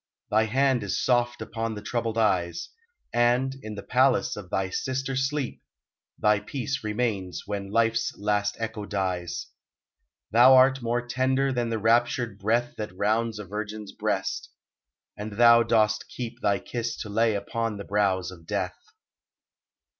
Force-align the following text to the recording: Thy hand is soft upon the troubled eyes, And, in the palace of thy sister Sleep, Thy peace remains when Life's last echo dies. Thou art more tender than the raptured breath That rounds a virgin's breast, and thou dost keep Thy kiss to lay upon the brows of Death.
Thy 0.31 0.45
hand 0.45 0.81
is 0.81 0.99
soft 0.99 1.43
upon 1.43 1.75
the 1.75 1.81
troubled 1.83 2.17
eyes, 2.17 2.69
And, 3.13 3.53
in 3.61 3.75
the 3.75 3.83
palace 3.83 4.35
of 4.35 4.49
thy 4.49 4.71
sister 4.71 5.15
Sleep, 5.15 5.61
Thy 6.17 6.39
peace 6.39 6.83
remains 6.83 7.43
when 7.45 7.69
Life's 7.69 8.11
last 8.17 8.55
echo 8.57 8.87
dies. 8.87 9.45
Thou 10.31 10.55
art 10.55 10.81
more 10.81 11.05
tender 11.05 11.53
than 11.53 11.69
the 11.69 11.77
raptured 11.77 12.39
breath 12.39 12.73
That 12.77 12.97
rounds 12.97 13.37
a 13.37 13.45
virgin's 13.45 13.91
breast, 13.91 14.49
and 15.15 15.33
thou 15.33 15.61
dost 15.61 16.09
keep 16.09 16.41
Thy 16.41 16.57
kiss 16.57 16.97
to 17.03 17.07
lay 17.09 17.35
upon 17.35 17.77
the 17.77 17.83
brows 17.85 18.31
of 18.31 18.47
Death. 18.47 18.79